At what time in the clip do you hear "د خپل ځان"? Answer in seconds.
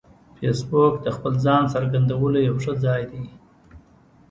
1.01-1.63